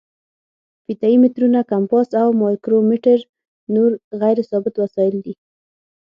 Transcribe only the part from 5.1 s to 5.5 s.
دي.